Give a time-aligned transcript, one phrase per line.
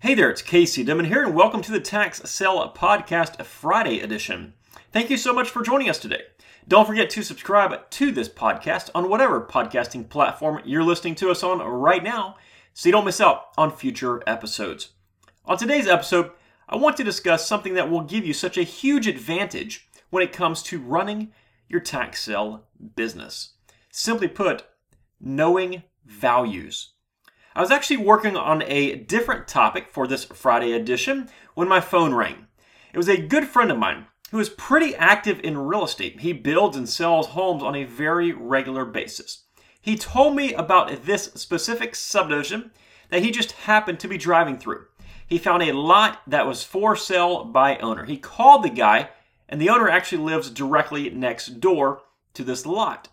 [0.00, 4.52] Hey there, it's Casey Dimon here, and welcome to the Tax Sale Podcast Friday edition.
[4.92, 6.20] Thank you so much for joining us today.
[6.68, 11.42] Don't forget to subscribe to this podcast on whatever podcasting platform you're listening to us
[11.42, 12.36] on right now
[12.74, 14.90] so you don't miss out on future episodes.
[15.46, 16.30] On today's episode,
[16.68, 20.30] I want to discuss something that will give you such a huge advantage when it
[20.30, 21.32] comes to running
[21.70, 22.66] your tax sale
[22.96, 23.54] business.
[23.90, 24.66] Simply put,
[25.18, 26.92] knowing values.
[27.56, 32.12] I was actually working on a different topic for this Friday edition when my phone
[32.12, 32.48] rang.
[32.92, 36.20] It was a good friend of mine who is pretty active in real estate.
[36.20, 39.44] He builds and sells homes on a very regular basis.
[39.80, 42.72] He told me about this specific subdivision
[43.08, 44.84] that he just happened to be driving through.
[45.26, 48.04] He found a lot that was for sale by owner.
[48.04, 49.08] He called the guy,
[49.48, 52.02] and the owner actually lives directly next door
[52.34, 53.08] to this lot.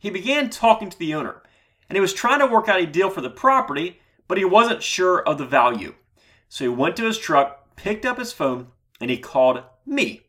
[0.00, 1.42] He began talking to the owner
[1.88, 4.82] and he was trying to work out a deal for the property, but he wasn't
[4.82, 5.94] sure of the value.
[6.48, 8.68] So he went to his truck, picked up his phone,
[9.00, 10.22] and he called me.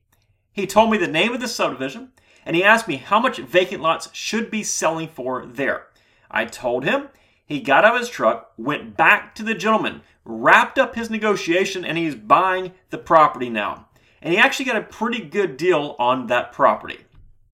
[0.52, 2.12] He told me the name of the subdivision,
[2.46, 5.88] and he asked me how much vacant lots should be selling for there.
[6.30, 7.09] I told him.
[7.46, 11.86] He got out of his truck, went back to the gentleman, wrapped up his negotiation,
[11.86, 13.88] and he's buying the property now.
[14.22, 17.00] And he actually got a pretty good deal on that property.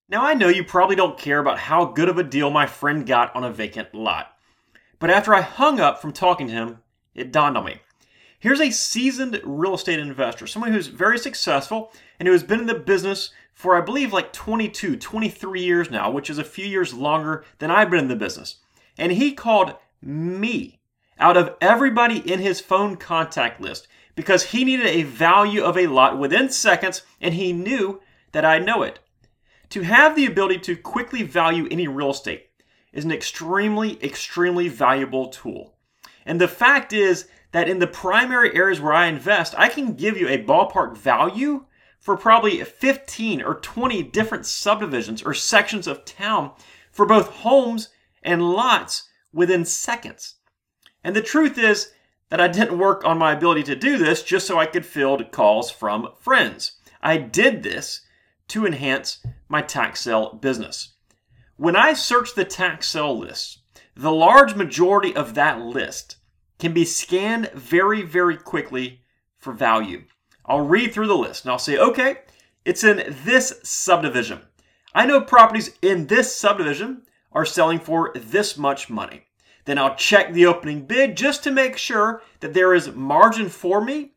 [0.10, 3.06] Now, I know you probably don't care about how good of a deal my friend
[3.06, 4.36] got on a vacant lot.
[5.00, 6.80] But after I hung up from talking to him,
[7.16, 7.82] it dawned on me.
[8.38, 12.66] Here's a seasoned real estate investor, someone who's very successful and who has been in
[12.66, 16.94] the business for, I believe, like 22, 23 years now, which is a few years
[16.94, 18.58] longer than I've been in the business.
[18.98, 20.82] And he called me
[21.18, 25.88] out of everybody in his phone contact list because he needed a value of a
[25.88, 28.02] lot within seconds and he knew
[28.34, 29.00] that I know it.
[29.70, 32.50] To have the ability to quickly value any real estate
[32.92, 35.76] is an extremely, extremely valuable tool.
[36.26, 40.18] And the fact is that in the primary areas where I invest, I can give
[40.18, 41.66] you a ballpark value
[42.00, 46.52] for probably 15 or 20 different subdivisions or sections of town
[46.92, 47.90] for both homes
[48.22, 50.36] and lots within seconds.
[51.04, 51.94] And the truth is
[52.30, 55.32] that I didn't work on my ability to do this just so I could field
[55.32, 56.74] calls from friends.
[57.02, 58.02] I did this
[58.50, 60.94] to enhance my tax sale business.
[61.56, 63.60] When I search the tax sale list,
[63.96, 66.18] the large majority of that list
[66.60, 69.02] can be scanned very, very quickly
[69.38, 70.04] for value.
[70.46, 72.20] I'll read through the list and I'll say, okay,
[72.66, 74.42] it's in this subdivision.
[74.96, 79.24] I know properties in this subdivision are selling for this much money.
[79.66, 83.82] Then I'll check the opening bid just to make sure that there is margin for
[83.84, 84.13] me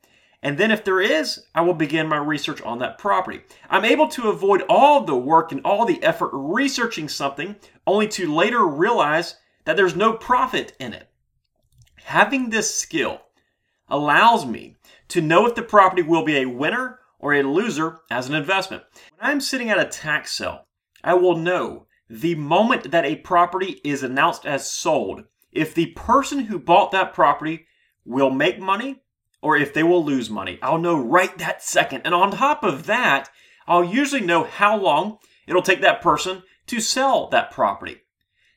[0.46, 3.40] and then, if there is, I will begin my research on that property.
[3.68, 8.32] I'm able to avoid all the work and all the effort researching something only to
[8.32, 11.08] later realize that there's no profit in it.
[11.96, 13.22] Having this skill
[13.88, 14.76] allows me
[15.08, 18.84] to know if the property will be a winner or a loser as an investment.
[19.18, 20.68] When I'm sitting at a tax sale,
[21.02, 26.38] I will know the moment that a property is announced as sold if the person
[26.38, 27.66] who bought that property
[28.04, 29.02] will make money
[29.46, 30.58] or if they will lose money.
[30.60, 32.02] I'll know right that second.
[32.04, 33.30] And on top of that,
[33.68, 37.98] I'll usually know how long it'll take that person to sell that property.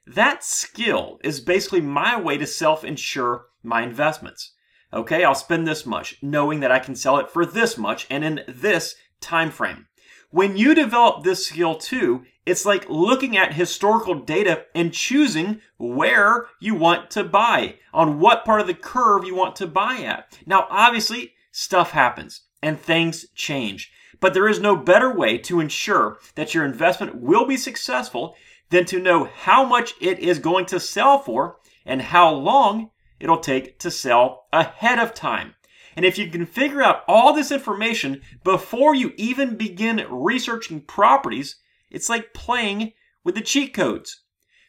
[0.08, 4.56] That skill is basically my way to self insure my investments.
[4.92, 8.24] Okay, I'll spend this much, knowing that I can sell it for this much and
[8.24, 9.86] in this time frame.
[10.32, 16.48] When you develop this skill too, it's like looking at historical data and choosing where
[16.60, 20.38] you want to buy, on what part of the curve you want to buy at.
[20.46, 26.20] Now, obviously, stuff happens and things change, but there is no better way to ensure
[26.36, 28.36] that your investment will be successful
[28.70, 33.40] than to know how much it is going to sell for and how long it'll
[33.40, 35.56] take to sell ahead of time.
[35.96, 41.58] And if you can figure out all this information before you even begin researching properties,
[41.90, 44.22] it's like playing with the cheat codes.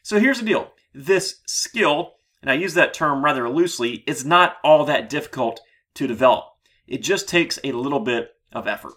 [0.03, 4.57] So here's the deal this skill, and I use that term rather loosely, is not
[4.63, 5.61] all that difficult
[5.95, 6.45] to develop.
[6.87, 8.93] It just takes a little bit of effort.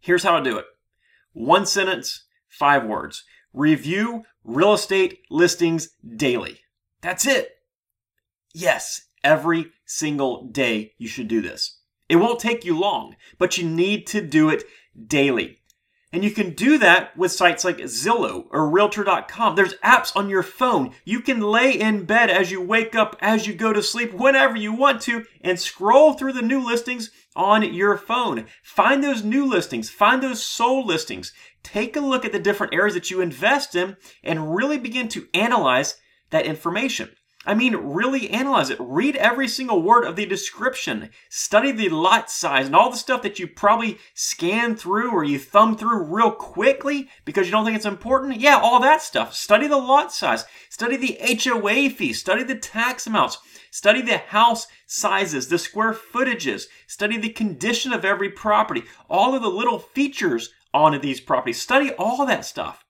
[0.00, 0.64] Here's how to do it
[1.32, 3.24] one sentence, five words.
[3.52, 6.60] Review real estate listings daily.
[7.00, 7.50] That's it.
[8.52, 11.78] Yes, every single day you should do this.
[12.08, 14.64] It won't take you long, but you need to do it
[15.06, 15.59] daily.
[16.12, 19.54] And you can do that with sites like Zillow or Realtor.com.
[19.54, 20.92] There's apps on your phone.
[21.04, 24.56] You can lay in bed as you wake up, as you go to sleep, whenever
[24.56, 28.46] you want to, and scroll through the new listings on your phone.
[28.64, 31.32] Find those new listings, find those sold listings.
[31.62, 35.28] Take a look at the different areas that you invest in and really begin to
[35.32, 35.96] analyze
[36.30, 37.10] that information.
[37.46, 38.76] I mean, really analyze it.
[38.78, 41.08] Read every single word of the description.
[41.30, 45.38] Study the lot size and all the stuff that you probably scan through or you
[45.38, 48.40] thumb through real quickly because you don't think it's important.
[48.40, 49.32] Yeah, all that stuff.
[49.34, 50.44] Study the lot size.
[50.68, 52.12] Study the HOA fee.
[52.12, 53.38] Study the tax amounts.
[53.70, 56.64] Study the house sizes, the square footages.
[56.86, 58.82] Study the condition of every property.
[59.08, 61.62] All of the little features on these properties.
[61.62, 62.84] Study all that stuff.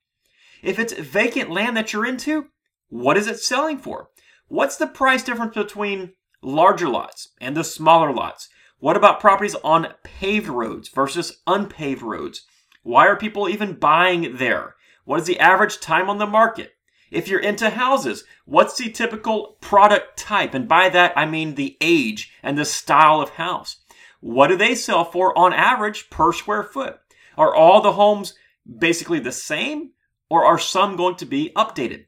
[0.60, 2.46] If it's vacant land that you're into,
[2.88, 4.08] what is it selling for?
[4.50, 8.48] What's the price difference between larger lots and the smaller lots?
[8.80, 12.46] What about properties on paved roads versus unpaved roads?
[12.82, 14.74] Why are people even buying there?
[15.04, 16.72] What is the average time on the market?
[17.12, 20.52] If you're into houses, what's the typical product type?
[20.52, 23.76] And by that, I mean the age and the style of house.
[24.18, 26.98] What do they sell for on average per square foot?
[27.38, 28.34] Are all the homes
[28.68, 29.92] basically the same
[30.28, 32.06] or are some going to be updated?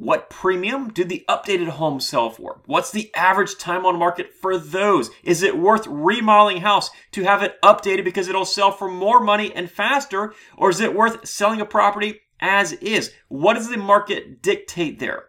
[0.00, 2.62] What premium do the updated homes sell for?
[2.64, 5.10] What's the average time on market for those?
[5.22, 9.52] Is it worth remodeling house to have it updated because it'll sell for more money
[9.54, 10.32] and faster?
[10.56, 13.12] Or is it worth selling a property as is?
[13.28, 15.24] What does the market dictate there?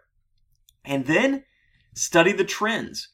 [0.86, 1.44] And then
[1.92, 3.08] study the trends.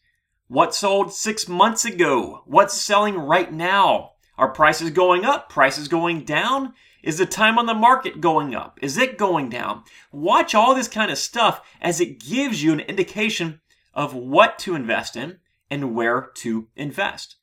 [0.46, 2.44] What sold six months ago?
[2.46, 4.12] What's selling right now?
[4.36, 5.48] Are prices going up?
[5.48, 6.74] Prices going down?
[7.02, 8.78] Is the time on the market going up?
[8.82, 9.84] Is it going down?
[10.10, 13.60] Watch all this kind of stuff as it gives you an indication
[13.94, 15.38] of what to invest in
[15.70, 17.36] and where to invest.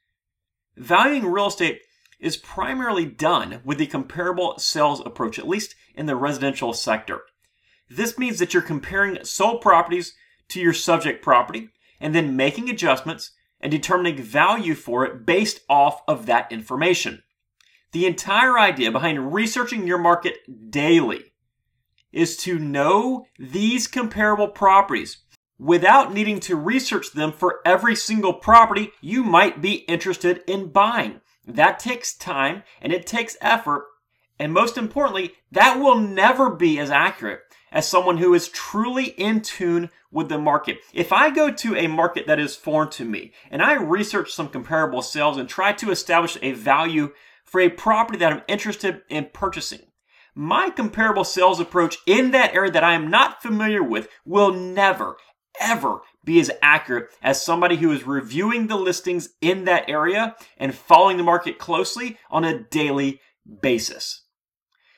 [0.75, 1.81] Valuing real estate
[2.19, 7.21] is primarily done with the comparable sales approach, at least in the residential sector.
[7.89, 10.15] This means that you're comparing sold properties
[10.49, 11.69] to your subject property
[11.99, 13.31] and then making adjustments
[13.61, 17.23] and determining value for it based off of that information.
[17.95, 20.39] The entire idea behind researching your market
[20.69, 21.31] daily
[22.11, 25.19] is to know these comparable properties
[25.57, 31.21] without needing to research them for every single property you might be interested in buying.
[31.47, 33.85] That takes time and it takes effort.
[34.37, 39.39] And most importantly, that will never be as accurate as someone who is truly in
[39.39, 40.79] tune with the market.
[40.93, 44.49] If I go to a market that is foreign to me and I research some
[44.49, 47.13] comparable sales and try to establish a value
[47.45, 49.81] for a property that I'm interested in purchasing.
[50.33, 55.15] My comparable sales approach in that area that I am not familiar with will never,
[55.61, 60.75] ever be as accurate as somebody who is reviewing the listings in that area and
[60.75, 63.21] following the market closely on a daily
[63.61, 64.23] basis.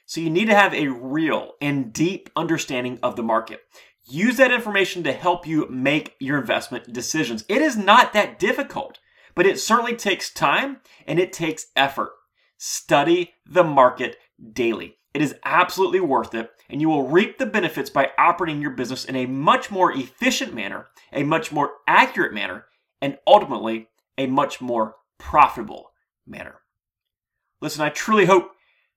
[0.07, 3.59] So you need to have a real and deep understanding of the market.
[4.09, 7.43] Use that information to help you make your investment decisions.
[7.49, 8.99] It is not that difficult,
[9.35, 12.11] but it certainly takes time and it takes effort.
[12.57, 14.17] Study the market
[14.53, 14.97] daily.
[15.13, 19.05] It is absolutely worth it, and you will reap the benefits by operating your business
[19.05, 22.65] in a much more efficient manner, a much more accurate manner,
[23.01, 23.87] and ultimately
[24.17, 25.91] a much more profitable
[26.25, 26.61] manner.
[27.61, 28.51] Listen, I truly hope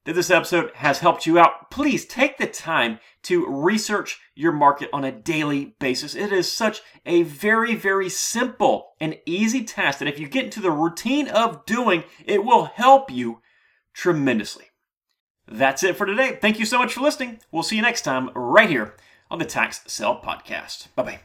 [0.05, 1.71] that this episode has helped you out.
[1.71, 6.15] Please take the time to research your market on a daily basis.
[6.15, 10.61] It is such a very, very simple and easy task that if you get into
[10.61, 13.41] the routine of doing, it will help you
[14.01, 14.65] tremendously.
[15.47, 16.39] That's it for today.
[16.41, 17.41] Thank you so much for listening.
[17.53, 18.95] We'll see you next time right here
[19.31, 20.89] on the Tax Sale Podcast.
[20.95, 21.21] Bye bye.